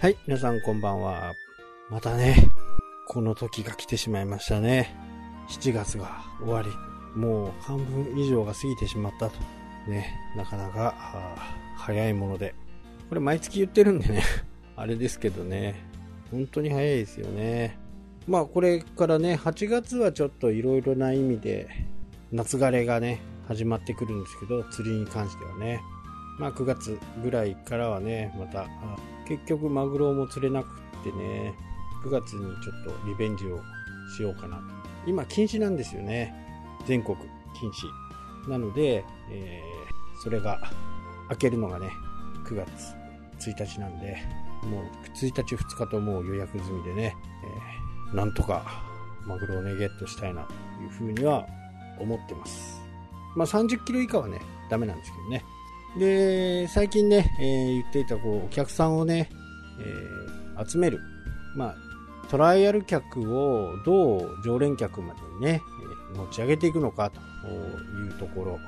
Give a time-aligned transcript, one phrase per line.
[0.00, 1.34] はい、皆さんこんばんは。
[1.90, 2.48] またね、
[3.06, 4.96] この時が来てしまいましたね。
[5.50, 6.70] 7月が終わり、
[7.14, 9.38] もう半分以上が過ぎてしまったと。
[9.86, 10.94] ね、なかなか
[11.76, 12.54] 早いもので。
[13.10, 14.22] これ毎月言ってるんでね、
[14.74, 15.74] あれですけどね、
[16.30, 17.76] 本当に早いですよね。
[18.26, 21.68] まあこれからね、8月はちょっといろいろな意味で
[22.32, 25.82] 夏枯れがね、始まってくるんですけど、釣りに関してはね。
[26.40, 28.66] まあ9月ぐらいからはね、また
[29.28, 31.52] 結局マグロも釣れなくってね、
[32.02, 33.60] 9月にちょっとリベンジを
[34.16, 34.62] しようかなと。
[35.06, 36.34] 今禁止なんですよね。
[36.86, 37.16] 全国
[37.58, 38.50] 禁止。
[38.50, 40.58] なので、えー、それが
[41.28, 41.90] 開けるのがね、
[42.46, 42.94] 9月
[43.50, 44.16] 1日なんで、
[44.62, 47.16] もう1日2日ともう予約済みでね、
[48.10, 48.82] えー、なんとか
[49.26, 51.46] マグロをね、ゲットしたいなというふうには
[51.98, 52.80] 思ってます。
[53.36, 55.44] まあ30キロ以下はね、ダメなんですけどね。
[55.98, 59.28] で、最近ね、えー、言っていたこうお客さんをね、
[59.80, 61.00] えー、集める。
[61.56, 61.76] まあ、
[62.30, 65.62] トライアル客をどう常連客までにね、
[66.14, 68.60] 持ち上げていくのかというところ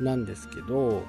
[0.00, 1.02] なんですけど、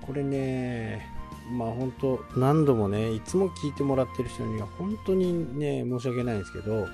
[0.00, 1.06] これね、
[1.52, 6.88] まあ本当何度もね、いつも聞いてもらってる人には本当にね、申し訳ないんですけど、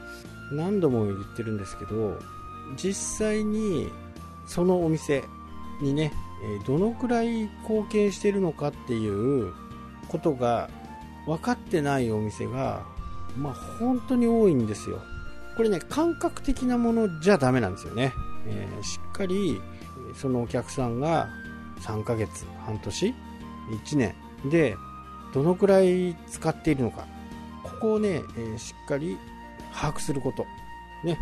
[0.52, 2.19] 何度も言ってるんですけど、
[2.77, 3.88] 実際に
[4.47, 5.22] そのお店
[5.80, 9.52] にね、えどのくらい貢献してるのかっていう
[10.08, 10.70] ことが
[11.26, 12.84] 分かってないお店が、
[13.36, 15.00] まあ、本当に多いんですよ。
[15.56, 18.12] これね、感覚的なものじゃダメなんですよね。
[18.46, 19.60] えー、しっかり、
[20.14, 21.28] そのお客さんが
[21.80, 23.14] 3ヶ月、半年、
[23.84, 24.14] 1年
[24.50, 24.76] で、
[25.32, 27.06] どのくらい使っているのか。
[27.62, 29.18] ここをね、えー、しっかり
[29.72, 30.46] 把握すること。
[31.04, 31.18] ね、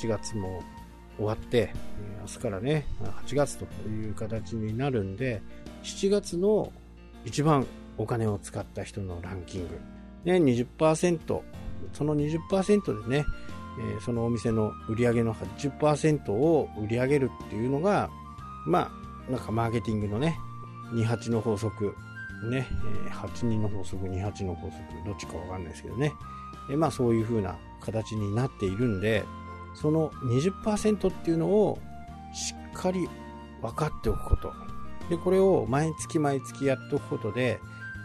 [0.00, 0.62] 7月も
[1.20, 1.74] 終わって、
[2.22, 2.86] 明日からね、
[3.26, 5.42] 8月という形になるんで、
[5.82, 6.72] 7月の
[7.26, 7.66] 一番
[7.98, 9.78] お金を使った人のランキング。
[10.24, 11.42] ね、20%、
[11.92, 13.26] その20%でね、
[13.98, 18.10] えそのお店の売り上げの80%を売り上げるっていうのが、
[18.66, 18.90] ま
[19.28, 20.38] あ、なんかマーケティングのね、
[20.94, 21.94] 28の法則、
[22.50, 22.66] ね、
[23.10, 26.12] 8人の法則、28の法則、どっちかわかんないですけどね。
[26.76, 29.24] まあそういう風な形になっているんで、
[29.74, 31.78] その20%っていうのを
[32.32, 33.08] しっかり
[33.62, 34.52] 分かっておくこと。
[35.08, 37.60] で、これを毎月毎月やっておくことで、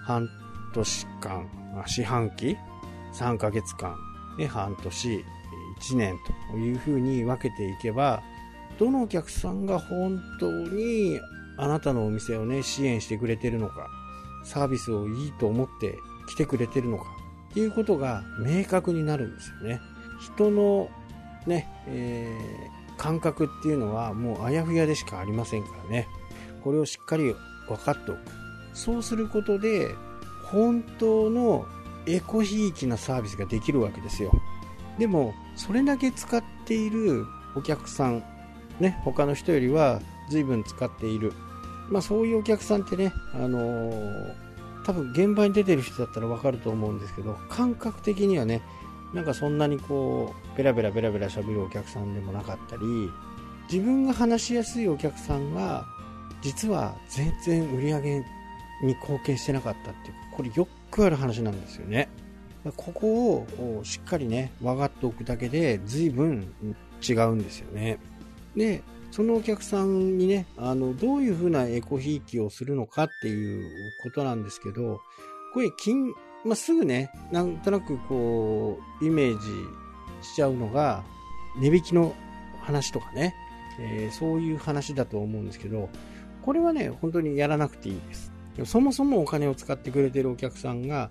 [0.05, 0.27] 半
[0.73, 1.47] 年間、
[1.85, 2.57] 四半期、
[3.13, 3.95] 3ヶ月間、
[4.37, 5.25] で半年、
[5.79, 6.17] 1年
[6.51, 8.21] というふうに分けていけば、
[8.77, 11.19] どのお客さんが本当に
[11.57, 13.87] あなたのお店をね、支援してくれてるのか、
[14.43, 15.97] サービスをいいと思って
[16.27, 17.05] 来てくれてるのか、
[17.51, 19.79] っていうことが明確になるんですよね。
[20.19, 20.89] 人の
[21.45, 26.07] ね、えー、感覚っていうのはもうあやふやでしかありませんからね。
[26.63, 27.35] これをしっかり
[27.67, 28.19] 分かっておく。
[28.73, 29.89] そうすることで、
[30.51, 31.65] 本当の
[32.07, 34.31] エコひいきなサービスができるわけですよ。
[34.99, 37.25] でも、それだけ使っている
[37.55, 38.23] お客さん、
[38.79, 41.33] ね、他の人よりは随分使っている。
[41.89, 44.33] まあそういうお客さんってね、あのー、
[44.85, 48.61] 多分現場に出てる人だったらわかると思うんですけど、感覚的にはね、
[49.15, 52.83] なんかそんなにこうベラベラベラベラ喋るお客さんでもなかったり
[53.71, 55.85] 自分が話しやすいお客さんが
[56.41, 58.23] 実は全然売り上げに
[58.83, 62.09] 貢献してなかったっていうこれよくある話なんですよね。
[62.75, 66.53] ここをしっかりね分かっておくだけで随分
[67.07, 67.99] 違うんですよね。
[68.55, 74.99] でそのお客さんにねあのどういうふうなエコひいきをするのかっていうことなんですけど
[75.53, 76.11] これ金
[76.45, 79.47] まあ、すぐね、なんとなくこう、イメージ
[80.21, 81.03] しちゃうのが、
[81.59, 82.13] 値引きの
[82.61, 83.35] 話とかね、
[83.79, 85.89] えー、そういう話だと思うんですけど、
[86.43, 88.31] これはね、本当にやらなくていいです。
[88.63, 91.09] そもそもお金を使ってくれてるお客さんが、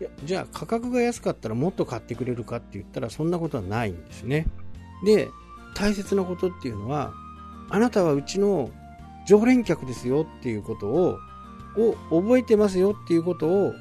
[0.00, 4.46] いやじゃあ価格が安かったらもっと買ってくれるかって言ったらそんなことはないんですね。
[5.06, 5.28] で、
[5.74, 7.12] 大切なことっていうのは、
[7.70, 8.70] あなたはうちの
[9.26, 11.18] 常連客ですよっていうことを、
[12.10, 13.72] を覚えてますよっていうことを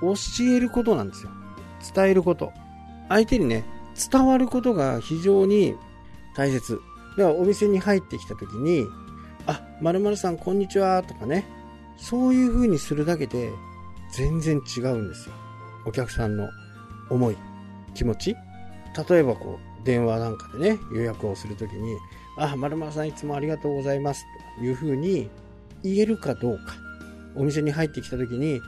[0.00, 0.14] 教
[0.44, 1.30] えることなんですよ。
[1.94, 2.52] 伝えること。
[3.08, 3.64] 相手にね、
[4.10, 5.76] 伝わることが非常に
[6.36, 6.80] 大切。
[7.16, 8.84] では、お店に入ってきた時に、
[9.46, 11.44] あ、〇〇さんこんにちはとかね、
[11.96, 13.50] そういう風にするだけで
[14.12, 15.34] 全然違うんですよ。
[15.86, 16.48] お客さんの
[17.10, 17.36] 思い、
[17.94, 18.36] 気持ち。
[19.08, 21.96] 例えばこう、電話なんかでね、予約をするときに、
[22.38, 24.24] あ、〇〇さんいつもありがとうございます
[24.58, 25.30] という風に
[25.82, 26.74] 言えるかどうか。
[27.36, 28.60] お店に入ってきたときに、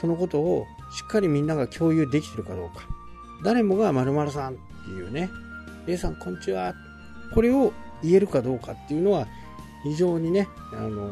[0.00, 2.86] そのことをしっかりみんなが共有できてるかどうか。
[3.44, 5.30] 誰もが〇〇さんっていうね、
[5.86, 6.74] A さんこんにちは。
[7.34, 9.26] これを言えるかどうかっていうのは
[9.84, 11.10] 非常にね、あの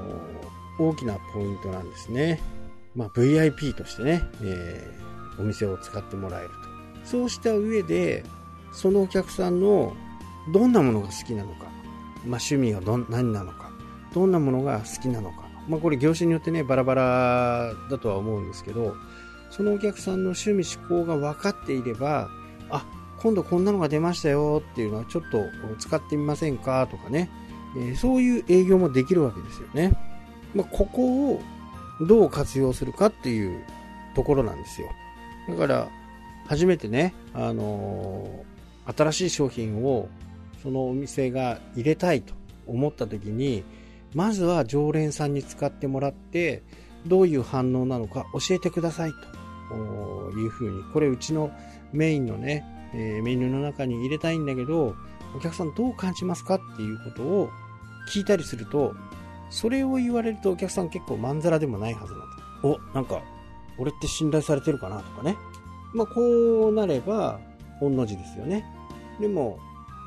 [0.78, 2.40] 大きなポイントなんですね。
[2.94, 7.06] まあ、VIP としてね、えー、お店を使ってもらえると。
[7.06, 8.24] そうした上で、
[8.72, 9.94] そのお客さんの
[10.52, 11.64] どんなものが好きなのか、
[12.26, 13.70] まあ、趣味がど何なのか、
[14.14, 18.96] どんなものが好きなのか、まあ、これ業種によってね、バラバラだとは思うんですけど、
[19.50, 22.28] そのお客さんの趣味思考が分かっていれば、
[22.70, 22.84] あ、
[23.18, 25.44] 今度こんなのが出ましたよっていうのはちょっと
[25.78, 27.30] 使ってみませんかとかね、
[27.76, 29.96] えー、そういう営業もできるわけですよね。
[30.54, 31.42] まあ、ここを
[32.00, 33.64] どう活用するかっていう
[34.14, 34.88] ところなんですよ。
[35.48, 35.88] だから、
[36.46, 40.08] 初めてね、あのー、新しい商品を
[40.62, 42.32] そのお店が入れたいと
[42.66, 43.64] 思った時に、
[44.14, 46.62] まずは常連さんに使ってもらって、
[47.06, 49.12] どういう反応なのか教えてください
[49.70, 51.50] というふうに、これうちの
[51.92, 52.64] メインのね、
[52.94, 54.94] え、メニューの中に入れたいんだけど、
[55.36, 57.50] お客さんどう感じますかっていうことを
[58.12, 58.94] 聞いたりすると、
[59.50, 62.26] それを言われるとお客さん結構まんざらでもないはずなんだ。
[62.62, 63.22] お、なんか、
[63.78, 65.36] 俺って信頼されてるかなとかね。
[65.94, 67.40] まあ、こうなれば、
[67.80, 68.64] 御の字ですよね。
[69.20, 69.58] でも、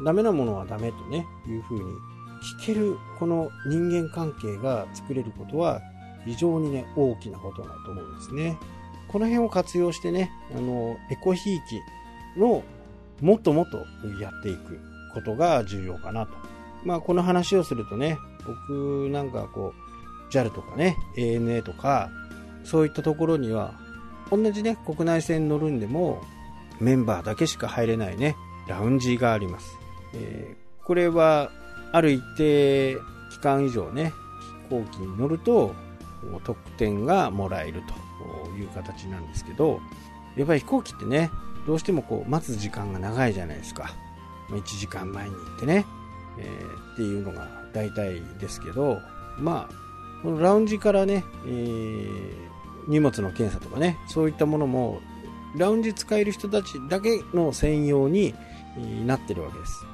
[0.04, 1.83] ダメなものはダメとね、いうふうに
[2.41, 5.81] 聞ける、この人間関係が作れることは、
[6.25, 8.57] 非常にね、大きなことだと思うんですね。
[9.07, 11.59] この辺を活用してね、あの、エコひい
[12.35, 12.63] きの
[13.21, 13.77] もっともっと
[14.21, 14.79] やっていく
[15.13, 16.33] ことが重要かなと。
[16.83, 22.09] まあ、この話をするとね、僕なんかこう、JAL とかね、ANA とか、
[22.63, 23.73] そういったところには、
[24.31, 26.21] 同じね、国内線乗るんでも、
[26.79, 28.35] メンバーだけしか入れないね、
[28.67, 29.77] ラウンジがあります。
[30.15, 31.51] えー、これは、
[31.91, 32.97] ある一定
[33.29, 34.13] 期間以上ね、
[34.69, 35.75] 飛行機に乗ると、
[36.43, 39.79] 特典がもらえるという形なんですけど、
[40.35, 41.31] やっぱり飛行機ってね、
[41.65, 43.91] どうしてもこう待つ時間が長いじゃないですか。
[44.49, 45.85] 1時間前に行ってね、
[46.38, 48.99] えー、っていうのが大体ですけど、
[49.37, 52.33] まあ、このラウンジからね、えー、
[52.87, 55.01] 荷物の検査とかね、そういったものも、
[55.57, 58.33] ラウンジ使える人たちだけの専用に
[59.05, 59.85] なってるわけです。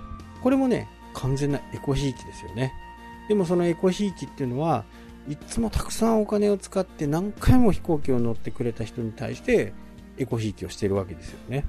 [0.43, 2.73] これもね、完全なエコひいきですよね。
[3.27, 4.85] でもそのエコひいきっていうのは、
[5.27, 9.73] いつもたくさんお金を使って何回も飛行機を乗ってくれた人に対して
[10.17, 11.65] エコひいきをしてるわけですよね。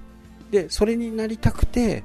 [0.50, 2.04] で、それになりたくて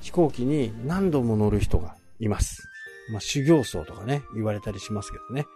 [0.00, 2.68] 飛行機に何度も乗る人がいます。
[3.10, 5.46] まあ、修行僧とかね、言われたりしますけどね。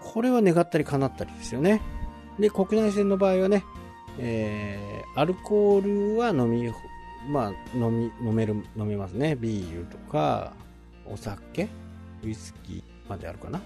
[0.00, 1.80] これは願ったり叶ったりですよね。
[2.38, 3.64] で、国内線の場合はね、
[4.18, 6.72] えー、アルコールは飲み、
[7.28, 9.36] まあ、飲み、飲める、飲めますね。
[9.36, 10.52] ビールとか、
[11.10, 11.68] お酒？
[12.24, 13.60] ウイスキーまであるかな？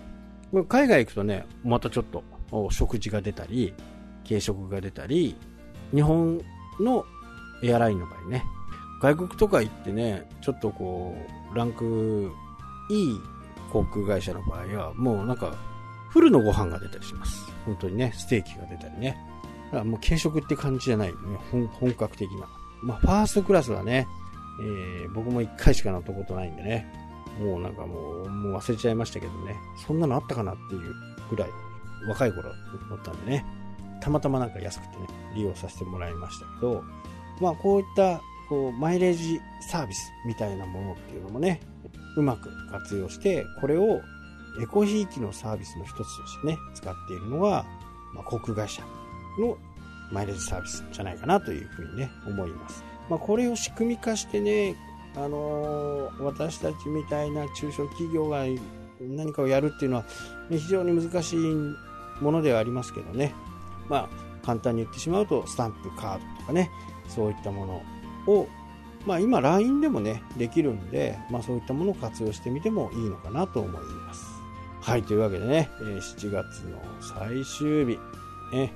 [0.69, 2.23] 海外行くとね、またちょっと
[2.71, 3.75] 食事が出たり、
[4.27, 5.37] 軽食が出たり、
[5.95, 6.41] 日本
[6.81, 7.05] の
[7.63, 8.43] エアラインの場合ね、
[9.01, 11.17] 外国とか行ってね、ちょっとこ
[11.53, 12.31] う、ランク
[12.91, 13.21] いい
[13.73, 15.55] 航空会社の場合は、もうなんか、
[16.11, 17.51] フルのご飯が出たりします。
[17.65, 19.17] 本当にね、ステーキが出たりね。
[19.67, 21.15] だからもう軽食って感じじゃない、ね、
[21.51, 22.49] 本格的な。
[22.83, 24.09] まあ、ファーストクラスはね、
[24.61, 26.93] えー、僕も1回しか乗ったことないんでね、
[27.41, 29.57] もうなんかもう、もう忘れちゃいましたけどね、
[29.87, 30.95] そんなのあったかなっていう
[31.31, 31.49] ぐらい、
[32.09, 32.51] 若い頃
[32.91, 33.45] 乗ったんでね、
[34.01, 36.85] たまたまなんか安くてね、利用させてもらいましたけど、
[37.41, 41.61] まあこういった、こう、マイレージサービスみたいなものっていうのもね、
[42.17, 44.01] うまく活用して、これを
[44.61, 47.65] エコひいきのサービスの一つとしてね、使っているのが、
[48.15, 48.83] まあ、航空会社
[49.39, 49.57] の
[50.11, 52.85] マイレージサービスじゃないかなというふうにね、思います。
[53.09, 54.77] まあ、これを仕組み化してね、
[55.17, 58.45] あの、私たちみたいな中小企業が
[59.01, 60.05] 何かをやるっていうのは、
[60.51, 61.39] 非常に難しい
[62.21, 63.35] ものではありますけどね。
[63.89, 64.09] まあ、
[64.45, 66.71] 簡単に言ってしまうと、スタンプカードとかね、
[67.09, 67.83] そういったもの
[68.33, 68.49] を、
[69.07, 74.25] まあ今 LINE でもね、できるんで、まあそういったものを活用してみてもいいのかなと思います。
[74.81, 77.99] はい、というわけでね、7月の最終日、
[78.53, 78.73] ね、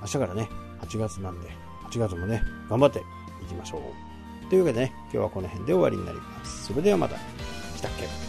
[0.00, 0.48] 明日からね、
[0.80, 1.48] 8月なんで、
[1.90, 3.00] 8月もね、頑張って
[3.42, 4.13] いきましょう。
[4.48, 6.66] というわけでね、今日はこの辺で終わりになります。
[6.66, 7.16] それではまた。
[7.16, 8.23] したっけ